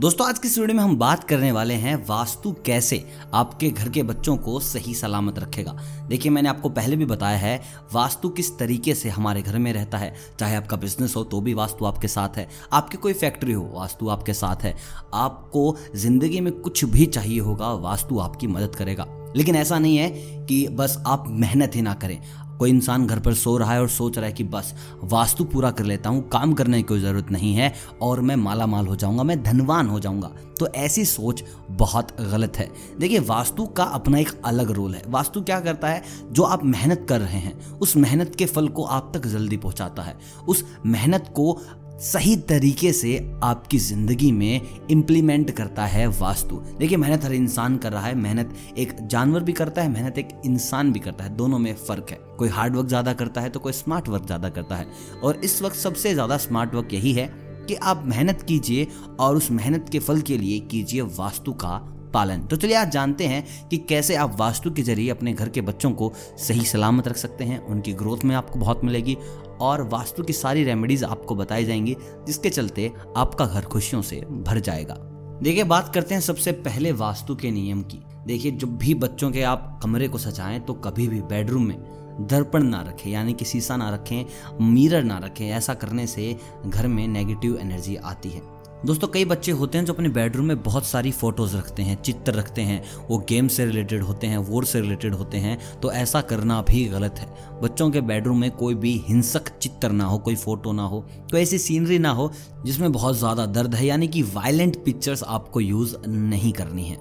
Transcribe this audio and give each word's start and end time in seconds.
दोस्तों, 0.00 0.28
आज 0.28 0.38
की 0.38 0.48
इस 0.48 0.58
वीडियो 0.58 0.76
में 0.76 0.82
हम 0.84 0.96
बात 0.96 1.24
करने 1.24 1.50
वाले 1.52 1.74
हैं 1.74 1.94
वास्तु 2.06 2.52
कैसे 2.66 3.04
आपके 3.34 3.70
घर 3.70 3.88
के 3.88 4.02
बच्चों 4.02 4.36
को 4.36 4.60
सही 4.60 4.94
सलामत 4.94 5.38
रखेगा। 5.38 5.72
देखिए, 6.08 6.32
मैंने 6.32 6.48
आपको 6.48 6.68
पहले 6.68 6.96
भी 6.96 7.04
बताया 7.04 7.38
है, 7.38 7.60
वास्तु 7.92 8.28
किस 8.28 8.58
तरीके 8.58 8.94
से 8.94 9.08
हमारे 9.08 9.42
घर 9.42 9.58
में 9.58 9.72
रहता 9.72 9.98
है। 9.98 10.14
चाहे 10.38 10.56
आपका 10.56 10.76
बिज़नेस 10.76 11.16
हो 11.16 11.24
तो 11.24 11.40
भी 11.40 11.54
वास्तु 11.54 11.84
आपके 11.84 12.08
साथ 12.08 12.36
है। 12.36 12.48
आपकी 12.72 12.96
कोई 12.96 13.12
फैक्ट्री 13.12 13.52
हो, 13.52 13.70
वास्तु 13.74 14.08
आपके 14.08 14.34
साथ 14.34 14.56
है। 14.56 14.76
आपको 15.14 15.76
ज़िंदगी 15.96 16.40
में 16.40 16.52
कुछ 16.52 16.84
भी 16.84 17.06
चाहिए 17.06 17.40
होगा, 17.40 17.72
वास्तु 17.72 18.18
आपकी 18.18 18.46
मदद 18.46 18.74
करेगा। 18.74 19.32
लेकिन 19.36 19.56
ऐसा 19.56 19.78
नहीं 19.78 19.96
है 19.96 20.10
कि 20.46 20.68
बस 20.68 21.02
आप 21.06 21.24
मेहनत 21.28 21.76
ही 21.76 21.82
ना 21.82 21.94
करें। 21.94 22.20
कोई 22.60 22.70
इंसान 22.70 23.06
घर 23.06 23.18
पर 23.18 23.34
सो 23.34 23.56
रहा 23.56 23.72
है 23.72 23.80
और 23.80 23.88
सोच 23.88 24.18
रहा 24.18 24.26
है 24.26 24.32
कि 24.32 24.44
बस, 24.44 24.74
वास्तु 25.04 25.44
पूरा 25.44 25.70
कर 25.70 25.84
लेता 25.84 26.10
हूँ, 26.10 26.28
काम 26.28 26.52
करने 26.52 26.76
की 26.76 26.82
कोई 26.82 27.00
ज़रूरत 27.00 27.30
नहीं 27.30 27.54
है 27.54 27.74
और 28.02 28.20
मैं 28.20 28.36
माला 28.36 28.66
माल 28.66 28.86
हो 28.86 28.96
जाऊँगा, 28.96 29.22
मैं 29.22 29.42
धनवान 29.42 29.88
हो 29.88 30.00
जाऊँगा। 30.00 30.30
तो 30.60 30.66
ऐसी 30.66 31.04
सोच 31.04 31.44
बहुत 31.70 32.20
गलत 32.20 32.56
है। 32.56 32.70
देखिए, 32.98 33.18
वास्तु 33.18 33.66
का 33.66 33.84
अपना 33.84 34.18
एक 34.18 34.42
अलग 34.44 34.70
रोल 34.70 34.94
है। 34.94 35.02
वास्तु 35.08 35.40
क्या 35.40 35.60
करता 35.60 35.88
है? 35.88 36.02
जो 36.32 36.42
आप 36.42 36.64
मेहनत 36.64 37.06
कर 37.08 37.20
रहे 37.20 37.38
हैं, 37.38 37.78
उस 37.78 37.96
मेहनत 37.96 38.34
के 38.34 38.46
फल 38.46 38.68
को 38.68 38.84
आप 38.84 39.12
तक 39.14 39.26
जल्दी 39.26 39.56
पहुँचाता 39.56 40.02
है। 40.02 40.18
उस 40.48 40.64
मेहनत 40.86 41.32
को 41.36 41.58
सही 42.02 42.34
तरीके 42.48 42.92
से 42.92 43.18
आपकी 43.44 43.78
ज़िंदगी 43.78 44.30
में 44.32 44.60
इम्प्लीमेंट 44.90 45.50
करता 45.50 45.86
है 45.86 46.06
वास्तु। 46.10 46.56
देखिए, 46.78 46.96
मेहनत 46.98 47.24
हर 47.24 47.32
इंसान 47.32 47.76
कर 47.76 47.92
रहा 47.92 48.06
है, 48.06 48.14
मेहनत 48.14 48.54
एक 48.78 48.94
जानवर 49.02 49.42
भी 49.42 49.52
करता 49.52 49.82
है, 49.82 49.88
मेहनत 49.88 50.18
एक 50.18 50.28
इंसान 50.46 50.92
भी 50.92 51.00
करता 51.00 51.24
है। 51.24 51.34
दोनों 51.36 51.58
में 51.58 51.74
फ़र्क 51.76 52.10
है। 52.10 52.18
कोई 52.38 52.48
हार्ड 52.48 52.76
वर्क 52.76 52.86
ज़्यादा 52.86 53.12
करता 53.12 53.40
है 53.40 53.50
तो 53.50 53.60
कोई 53.60 53.72
स्मार्ट 53.72 54.08
वर्क 54.08 54.26
ज़्यादा 54.26 54.48
करता 54.48 54.76
है। 54.76 54.86
और 55.24 55.40
इस 55.44 55.60
वक्त 55.62 55.76
सबसे 55.76 56.14
ज़्यादा 56.14 56.36
स्मार्ट 56.38 56.74
वर्क 56.74 56.94
यही 56.94 57.12
है 57.12 57.26
कि 57.68 57.74
आप 57.74 58.02
मेहनत 58.06 58.42
कीजिए 58.42 58.86
और 59.20 59.36
उस 59.36 59.50
मेहनत 59.50 59.88
के 59.92 59.98
फल 59.98 60.20
के 60.20 60.38
लिए 60.38 60.58
कीजिए 60.60 61.02
वास्तु 61.16 61.52
का 61.54 61.78
पालन। 62.14 62.40
तो 62.40 62.56
चलिए 62.56 62.76
आज 62.76 62.90
जानते 62.90 63.26
हैं 63.26 63.68
कि 63.68 63.76
कैसे 63.78 64.14
आप 64.14 64.36
वास्तु 64.40 64.70
के 64.70 64.82
ज़रिए 64.82 65.10
अपने 65.10 65.32
घर 65.32 65.48
के 65.48 65.60
बच्चों 65.60 65.90
को 65.92 66.12
सही 66.38 66.64
सलामत 66.64 67.08
रख 67.08 67.16
सकते 67.16 67.44
हैं। 67.44 67.64
उनकी 67.66 67.92
ग्रोथ 67.92 68.24
में 68.24 68.34
आपको 68.36 68.58
बहुत 68.58 68.84
मिलेगी 68.84 69.16
और 69.60 69.82
वास्तु 69.82 70.22
की 70.22 70.32
सारी 70.32 70.64
रेमेडीज 70.64 71.04
आपको 71.04 71.34
बताई 71.34 71.64
जाएँगी, 71.64 71.96
जिसके 72.26 72.50
चलते 72.50 72.90
आपका 73.16 73.46
घर 73.46 73.64
खुशियों 73.64 74.02
से 74.02 74.20
भर 74.20 74.60
जाएगा। 74.60 74.94
देखिए, 75.42 75.64
बात 75.64 75.94
करते 75.94 76.14
हैं 76.14 76.20
सबसे 76.20 76.52
पहले 76.52 76.92
वास्तु 76.92 77.36
के 77.36 77.50
नियम 77.50 77.82
की। 77.82 78.02
देखिए, 78.26 78.52
जब 78.52 78.76
भी 78.78 78.94
बच्चों 78.94 79.30
के 79.30 79.42
आप 79.42 79.80
कमरे 79.82 80.08
को 80.08 80.18
सजाएँ 80.18 80.60
तो 80.60 80.74
कभी 80.74 81.08
भी 81.08 81.20
बेडरूम 81.22 81.66
में 81.66 82.00
दर्पण 82.20 82.62
ना 82.62 82.80
रखें, 82.82 83.10
यानी 83.10 83.32
कि 83.32 83.44
शीशा 83.44 83.76
ना 83.76 83.90
रखें 83.90 84.24
मिरर 84.62 85.02
ना 85.02 85.18
रखें, 85.18 85.48
ऐसा 85.48 85.74
करने 85.74 86.06
से 86.06 86.36
घर 86.66 86.86
में 86.86 87.06
नेगेटिव 87.08 87.56
एनर्जी 87.58 87.96
आती 87.96 88.30
है। 88.30 88.42
दोस्तों, 88.86 89.08
कई 89.08 89.24
बच्चे 89.24 89.52
होते 89.52 89.78
हैं 89.78 89.84
जो 89.84 89.92
अपने 89.92 90.08
बेडरूम 90.08 90.46
में 90.46 90.62
बहुत 90.62 90.86
सारी 90.86 91.10
फ़ोटोज़ 91.12 91.56
रखते 91.56 91.82
हैं, 91.82 92.00
चित्र 92.02 92.32
रखते 92.32 92.62
हैं, 92.62 92.82
वो 93.08 93.18
गेम 93.28 93.48
से 93.48 93.64
रिलेटेड 93.66 94.02
होते 94.02 94.26
हैं 94.26 94.38
वोर 94.38 94.64
से 94.64 94.80
रिलेटेड 94.80 95.14
होते 95.14 95.38
हैं 95.38 95.58
तो 95.80 95.90
ऐसा 95.92 96.20
करना 96.22 96.60
भी 96.62 96.84
गलत 96.84 97.18
है। 97.18 97.60
बच्चों 97.60 97.90
के 97.90 98.00
बेडरूम 98.00 98.40
में 98.40 98.50
कोई 98.50 98.74
भी 98.74 98.92
हिंसक 99.08 99.48
चित्र 99.58 99.90
ना 99.90 100.04
हो, 100.04 100.18
कोई 100.18 100.34
फ़ोटो 100.36 100.72
ना 100.72 100.82
हो, 100.82 101.00
कोई 101.30 101.40
ऐसी 101.40 101.58
सीनरी 101.58 101.98
ना 101.98 102.10
हो, 102.10 102.30
जिसमें 102.64 102.90
बहुत 102.92 103.18
ज़्यादा 103.18 103.46
दर्द 103.48 103.74
है, 103.74 103.86
यानी 103.86 104.08
कि 104.08 104.22
वायलेंट 104.24 104.84
पिक्चर्स 104.84 105.24
आपको 105.24 105.60
यूज़ 105.60 105.96
नहीं 106.08 106.52
करनी 106.52 106.84
है। 106.84 106.96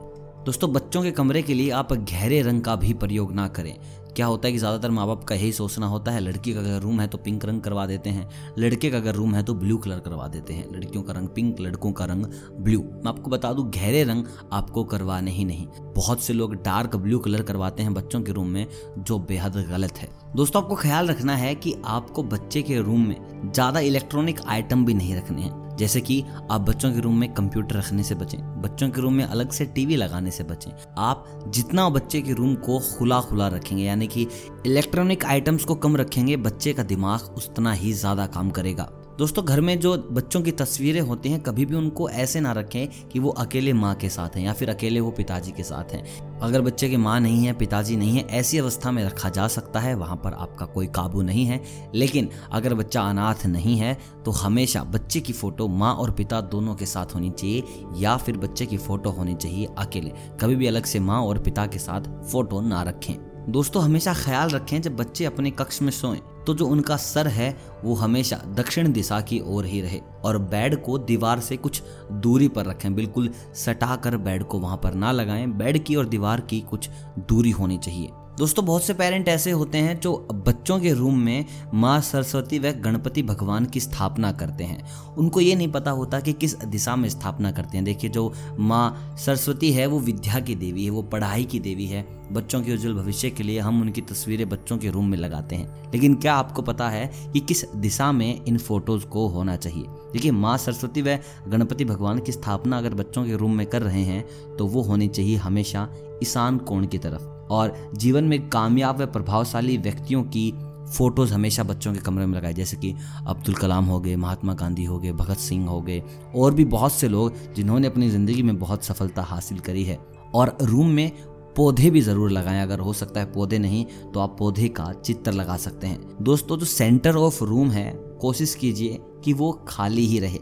दोस्तों, 0.45 0.71
बच्चों 0.73 1.03
के 1.03 1.11
कमरे 1.11 1.41
के 1.41 1.53
लिए 1.53 1.69
आप 1.71 1.93
गहरे 1.93 2.41
रंग 2.41 2.61
का 2.61 2.75
भी 2.75 2.93
प्रयोग 2.95 3.33
ना 3.33 3.47
करें। 3.47 3.75
क्या 4.09 4.25
होता 4.25 4.47
है 4.47 4.51
कि 4.51 4.57
ज़्यादातर 4.57 4.91
माँ 4.91 5.05
बाप 5.07 5.23
का 5.23 5.35
यही 5.35 5.51
सोचना 5.51 5.87
होता 5.87 6.11
है, 6.11 6.19
लड़की 6.19 6.53
का 6.53 6.59
अगर 6.59 6.79
रूम 6.81 6.99
है 6.99 7.07
तो 7.07 7.17
पिंक 7.17 7.45
रंग 7.45 7.61
करवा 7.61 7.85
देते 7.85 8.09
हैं, 8.09 8.27
लड़के 8.59 8.89
का 8.89 8.97
अगर 8.97 9.15
रूम 9.15 9.35
है 9.35 9.43
तो 9.43 9.53
ब्लू 9.53 9.77
कलर 9.77 9.99
करवा 9.99 10.27
देते 10.27 10.53
हैं, 10.53 10.65
लड़कियों 10.71 11.03
का 11.03 11.13
रंग 11.13 11.27
पिंक, 11.27 11.59
लड़कों 11.59 11.91
का 11.91 12.05
रंग 12.05 12.25
ब्लू। 12.59 12.81
मैं 12.81 13.07
आपको 13.07 13.31
बता 13.31 13.53
दूँ, 13.53 13.69
गहरे 13.71 14.03
रंग 14.03 14.25
आपको 14.53 14.83
करवाने 14.83 15.31
ही 15.31 15.45
नहीं। 15.45 15.67
बहुत 15.95 16.23
से 16.23 16.33
लोग 16.33 16.55
डार्क 16.55 16.95
ब्लू 16.95 17.19
कलर 17.19 17.41
करवाते 17.41 17.83
हैं 17.83 17.93
बच्चों 17.93 18.21
के 18.21 18.31
रूम 18.31 18.47
में, 18.47 18.65
जो 18.99 19.19
बेहद 19.19 19.57
गलत 19.69 19.97
है। 19.97 20.09
दोस्तों, 20.35 20.63
आपको 20.63 20.75
ख्याल 20.75 21.07
रखना 21.07 21.35
है 21.35 21.55
कि 21.55 21.75
आपको 21.87 22.23
बच्चे 22.25 22.61
के 22.61 22.81
रूम 22.81 23.07
में 23.07 23.51
ज़्यादा 23.53 23.79
इलेक्ट्रॉनिक 23.81 24.41
आइटम 24.47 24.85
भी 24.85 24.93
नहीं 24.93 25.15
रखने 25.15 25.41
हैं। 25.41 25.68
जैसे 25.79 26.01
कि 26.01 26.23
आप 26.51 26.61
बच्चों 26.61 26.91
के 26.93 26.99
रूम 26.99 27.19
में 27.19 27.33
कंप्यूटर 27.33 27.75
रखने 27.75 28.03
से 28.03 28.15
बचें, 28.15 28.61
बच्चों 28.61 28.89
के 28.89 29.01
रूम 29.01 29.13
में 29.13 29.23
अलग 29.23 29.51
से 29.51 29.65
टीवी 29.65 29.95
लगाने 29.95 30.31
से 30.31 30.43
बचें। 30.43 30.71
आप 30.97 31.25
जितना 31.47 31.89
बच्चे 31.89 32.21
के 32.21 32.33
रूम 32.33 32.55
को 32.55 32.79
खुला 32.89 33.19
खुला 33.21 33.47
रखेंगे, 33.47 33.83
यानी 33.83 34.07
कि 34.07 34.27
इलेक्ट्रॉनिक 34.65 35.25
आइटम्स 35.25 35.65
को 35.65 35.75
कम 35.75 35.97
रखेंगे, 35.97 36.37
बच्चे 36.37 36.73
का 36.73 36.83
दिमाग 36.83 37.35
उतना 37.37 37.73
ही 37.73 37.93
ज़्यादा 37.93 38.25
काम 38.27 38.49
करेगा। 38.49 38.89
दोस्तों, 39.19 39.43
घर 39.45 39.59
में 39.61 39.79
जो 39.79 39.97
बच्चों 40.11 40.41
की 40.41 40.51
तस्वीरें 40.51 40.99
होती 41.01 41.29
हैं, 41.29 41.39
कभी 41.43 41.65
भी 41.65 41.75
उनको 41.75 42.09
ऐसे 42.09 42.39
ना 42.39 42.51
रखें 42.51 43.09
कि 43.09 43.19
वो 43.19 43.29
अकेले 43.29 43.73
माँ 43.73 43.93
के 43.95 44.09
साथ 44.09 44.35
हैं 44.35 44.43
या 44.43 44.53
फिर 44.53 44.69
अकेले 44.69 44.99
वो 44.99 45.11
पिताजी 45.11 45.51
के 45.51 45.63
साथ 45.63 45.91
हैं। 45.93 46.39
अगर 46.39 46.61
बच्चे 46.61 46.89
की 46.89 46.97
माँ 46.97 47.19
नहीं 47.19 47.45
है, 47.45 47.53
पिताजी 47.53 47.97
नहीं 47.97 48.17
है, 48.17 48.23
ऐसी 48.29 48.57
अवस्था 48.57 48.91
में 48.91 49.03
रखा 49.03 49.29
जा 49.29 49.47
सकता 49.47 49.79
है, 49.79 49.93
वहाँ 49.95 50.15
पर 50.15 50.33
आपका 50.33 50.65
कोई 50.65 50.87
काबू 50.87 51.21
नहीं 51.21 51.45
है। 51.45 51.61
लेकिन 51.95 52.29
अगर 52.51 52.73
बच्चा 52.73 53.01
अनाथ 53.01 53.45
नहीं 53.45 53.77
है 53.77 53.97
तो 54.25 54.31
हमेशा 54.31 54.83
बच्चे 54.83 55.19
की 55.19 55.33
फ़ोटो 55.33 55.67
माँ 55.67 55.93
और 55.95 56.11
पिता 56.11 56.41
दोनों 56.41 56.75
के 56.75 56.85
साथ 56.85 57.15
होनी 57.15 57.31
चाहिए 57.31 57.63
या 57.95 58.17
फिर 58.17 58.37
बच्चे 58.37 58.65
की 58.65 58.77
फ़ोटो 58.77 59.09
होनी 59.09 59.35
चाहिए 59.35 59.67
अकेले। 59.77 60.13
कभी 60.41 60.55
भी 60.55 60.67
अलग 60.67 60.85
से 60.85 60.99
माँ 60.99 61.21
और 61.21 61.39
पिता 61.39 61.67
के 61.67 61.79
साथ 61.79 62.11
फ़ोटो 62.31 62.61
ना 62.61 62.81
रखें। 62.83 63.15
दोस्तों, 63.49 63.83
हमेशा 63.83 64.13
ख्याल 64.13 64.49
रखें 64.49 64.81
जब 64.81 64.95
बच्चे 64.95 65.25
अपने 65.25 65.51
कक्ष 65.51 65.81
में 65.81 65.91
सोएँ। 65.91 66.21
तो 66.49 66.53
जो 66.53 66.67
उनका 66.67 66.95
सर 66.97 67.27
है, 67.27 67.57
वो 67.83 67.93
हमेशा 67.95 68.35
दक्षिण 68.47 68.91
दिशा 68.91 69.21
की 69.21 69.41
ओर 69.45 69.65
ही 69.65 69.81
रहे 69.81 69.99
और 70.23 70.37
बेड 70.37 70.83
को 70.83 70.97
दीवार 70.97 71.39
से 71.39 71.57
कुछ 71.57 71.81
दूरी 72.11 72.47
पर 72.47 72.65
रखें। 72.65 72.95
बिल्कुल 72.95 73.29
सटा 73.55 73.95
कर 73.95 74.17
बेड 74.17 74.43
को 74.43 74.59
वहाँ 74.59 74.77
पर 74.77 74.93
ना 74.93 75.11
लगाएँ। 75.11 75.47
बेड 75.47 75.83
की 75.83 75.95
और 75.95 76.05
दीवार 76.05 76.41
की 76.41 76.61
कुछ 76.61 76.89
दूरी 77.19 77.51
होनी 77.51 77.77
चाहिए। 77.77 78.09
दोस्तों, 78.39 78.65
बहुत 78.65 78.83
से 78.83 78.93
पेरेंट 78.93 79.27
ऐसे 79.27 79.51
होते 79.51 79.77
हैं 79.77 79.99
जो 79.99 80.27
बच्चों 80.31 80.79
के 80.79 80.93
रूम 80.93 81.19
में 81.19 81.45
माँ 81.73 82.01
सरस्वती 82.01 82.59
व 82.59 82.71
गणपति 82.71 83.23
भगवान 83.23 83.65
की 83.65 83.79
स्थापना 83.79 84.31
करते 84.31 84.63
हैं। 84.63 84.87
उनको 85.17 85.41
ये 85.41 85.55
नहीं 85.55 85.67
पता 85.67 85.91
होता 85.91 86.19
कि 86.19 86.33
किस 86.33 86.55
दिशा 86.65 86.95
में 86.95 87.09
स्थापना 87.09 87.51
करते 87.51 87.77
हैं। 87.77 87.85
देखिए, 87.85 88.09
जो 88.09 88.33
माँ 88.59 89.15
सरस्वती 89.25 89.71
है, 89.71 89.85
वो 89.85 89.99
विद्या 89.99 90.39
की 90.39 90.55
देवी 90.55 90.83
है, 90.83 90.89
वो 90.89 91.01
पढ़ाई 91.01 91.43
की 91.43 91.59
देवी 91.59 91.85
है। 91.85 92.05
बच्चों 92.31 92.61
के 92.61 92.73
उज्जवल 92.73 92.93
भविष्य 92.93 93.29
के 93.29 93.43
लिए 93.43 93.59
हम 93.59 93.81
उनकी 93.81 94.01
तस्वीरें 94.01 94.49
बच्चों 94.49 94.77
के 94.77 94.89
रूम 94.89 95.07
में 95.07 95.17
लगाते 95.17 95.55
हैं। 95.55 95.91
लेकिन 95.93 96.15
क्या 96.15 96.35
आपको 96.35 96.61
पता 96.61 96.89
है 96.89 97.11
कि 97.33 97.39
किस 97.39 97.65
दिशा 97.75 98.11
में 98.11 98.45
इन 98.45 98.57
फ़ोटोज़ 98.57 99.05
को 99.05 99.27
होना 99.27 99.55
चाहिए? 99.55 99.85
देखिए, 100.13 100.31
माँ 100.31 100.57
सरस्वती 100.57 101.01
व 101.01 101.17
गणपति 101.47 101.85
भगवान 101.85 102.19
की 102.19 102.31
स्थापना 102.31 102.77
अगर 102.77 102.93
बच्चों 102.93 103.25
के 103.25 103.35
रूम 103.35 103.55
में 103.55 103.65
कर 103.67 103.81
रहे 103.81 104.03
हैं 104.03 104.55
तो 104.57 104.67
वो 104.67 104.81
होनी 104.81 105.07
चाहिए 105.07 105.35
हमेशा 105.35 105.87
ईशान 106.23 106.57
कोण 106.57 106.87
की 106.87 106.97
तरफ़। 106.97 107.38
और 107.51 107.91
जीवन 107.95 108.23
में 108.23 108.49
कामयाब 108.49 109.01
व 109.01 109.05
प्रभावशाली 109.05 109.77
व्यक्तियों 109.77 110.23
की 110.25 110.51
फ़ोटोज़ 110.89 111.33
हमेशा 111.33 111.63
बच्चों 111.63 111.93
के 111.93 111.99
कमरे 111.99 112.25
में 112.25 112.35
लगाए 112.37 112.53
जैसे 112.53 112.77
कि 112.77 112.93
अब्दुल 113.27 113.55
कलाम 113.55 113.85
हो 113.85 113.99
गए, 113.99 114.15
महात्मा 114.15 114.53
गांधी 114.53 114.83
हो 114.83 114.99
गए, 114.99 115.11
भगत 115.11 115.37
सिंह 115.37 115.67
हो 115.67 115.81
गए, 115.81 116.01
और 116.35 116.53
भी 116.53 116.65
बहुत 116.67 116.93
से 116.93 117.07
लोग 117.07 117.53
जिन्होंने 117.55 117.87
अपनी 117.87 118.09
ज़िंदगी 118.09 118.43
में 118.43 118.57
बहुत 118.59 118.83
सफलता 118.83 119.21
हासिल 119.21 119.59
करी 119.59 119.83
है। 119.83 119.99
और 120.35 120.57
रूम 120.61 120.87
में 120.87 121.11
पौधे 121.57 121.89
भी 121.89 122.01
ज़रूर 122.01 122.31
लगाएँ। 122.31 122.61
अगर 122.61 122.79
हो 122.79 122.93
सकता 122.93 123.19
है 123.19 123.31
पौधे 123.33 123.59
नहीं 123.59 123.85
तो 124.13 124.19
आप 124.19 124.35
पौधे 124.39 124.67
का 124.69 124.91
चित्र 124.95 125.31
लगा 125.31 125.57
सकते 125.57 125.87
हैं। 125.87 126.23
दोस्तों, 126.23 126.57
जो 126.57 126.65
सेंटर 126.65 127.15
ऑफ़ 127.15 127.43
रूम 127.43 127.71
है, 127.71 127.91
कोशिश 128.21 128.55
कीजिए 128.55 128.99
कि 129.23 129.33
वो 129.33 129.51
खाली 129.67 130.05
ही 130.05 130.19
रहे। 130.19 130.39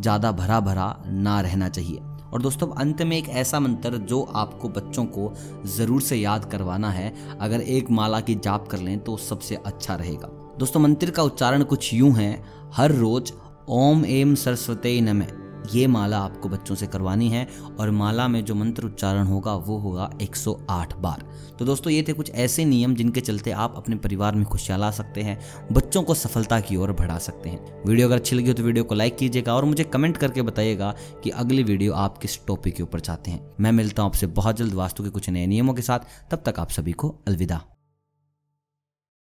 ज़्यादा 0.00 0.32
भरा 0.32 0.60
भरा 0.60 0.94
ना 1.06 1.40
रहना 1.40 1.68
चाहिए। 1.68 2.00
और 2.32 2.42
दोस्तों 2.42 2.68
अंत 2.74 3.02
में 3.02 3.16
एक 3.16 3.28
ऐसा 3.28 3.60
मंत्र 3.60 3.98
जो 3.98 4.22
आपको 4.36 4.68
बच्चों 4.68 5.04
को 5.06 5.32
ज़रूर 5.66 6.02
से 6.02 6.16
याद 6.16 6.44
करवाना 6.44 6.90
है। 6.90 7.12
अगर 7.40 7.60
एक 7.60 7.90
माला 7.90 8.20
की 8.20 8.34
जाप 8.34 8.68
कर 8.68 8.78
लें 8.78 8.98
तो 8.98 9.16
सबसे 9.16 9.54
अच्छा 9.56 9.94
रहेगा। 9.94 10.28
दोस्तों, 10.58 10.80
मंत्र 10.80 11.10
का 11.10 11.22
उच्चारण 11.22 11.62
कुछ 11.64 11.92
यूँ 11.94 12.12
है, 12.12 12.42
हर 12.74 12.92
रोज 12.92 13.32
ओम 13.70 14.04
एम 14.06 14.34
सरस्वती 14.34 15.00
नमः। 15.00 15.36
ये 15.74 15.86
माला 15.86 16.18
आपको 16.18 16.48
बच्चों 16.48 16.74
से 16.74 16.86
करवानी 16.86 17.28
है 17.28 17.46
और 17.80 17.90
माला 17.90 18.26
में 18.28 18.44
जो 18.44 18.54
मंत्र 18.54 18.84
उच्चारण 18.84 19.26
होगा, 19.26 19.54
वो 19.54 19.78
होगा 19.78 20.10
108 20.22 20.94
बार। 20.96 21.24
तो 21.58 21.64
दोस्तों, 21.64 21.92
ये 21.92 22.04
थे 22.08 22.12
कुछ 22.12 22.30
ऐसे 22.30 22.64
नियम 22.64 22.94
जिनके 22.94 23.20
चलते 23.20 23.50
आप 23.50 23.74
अपने 23.76 23.96
परिवार 23.96 24.34
में 24.34 24.44
खुशियाँ 24.44 24.78
ला 24.78 24.90
सकते 24.90 25.22
हैं, 25.22 25.38
बच्चों 25.72 26.02
को 26.02 26.14
सफलता 26.14 26.60
की 26.60 26.76
ओर 26.76 26.92
बढ़ा 26.92 27.18
सकते 27.18 27.48
हैं। 27.48 27.82
वीडियो 27.86 28.06
अगर 28.08 28.16
अच्छी 28.16 28.36
लगी 28.36 28.48
हो 28.48 28.54
तो 28.54 28.62
वीडियो 28.62 28.84
को 28.84 28.94
लाइक 28.94 29.16
कीजिएगा 29.16 29.54
और 29.54 29.64
मुझे 29.64 29.84
कमेंट 29.84 30.16
करके 30.16 30.42
बताइएगा 30.42 30.94
कि 31.24 31.30
अगली 31.30 31.62
वीडियो 31.62 31.92
आप 31.94 32.18
किस 32.18 32.38
टॉपिक 32.46 32.74
के 32.74 32.82
ऊपर 32.82 33.00
चाहते 33.00 33.30
हैं। 33.30 33.40
मैं 33.60 33.72
मिलता 33.72 34.02
हूँ 34.02 34.10
आपसे 34.10 34.26
बहुत 34.26 34.56
जल्द 34.56 34.74
वास्तु 34.74 35.04
के 35.04 35.10
कुछ 35.10 35.30
नए 35.30 35.46
नियमों 35.46 35.74
के 35.74 35.82
साथ। 35.82 36.30
तब 36.30 36.42
तक 36.46 36.60
आप 36.60 36.70
सभी 36.70 36.92
को 36.92 37.14
अलविदा। 37.28 37.77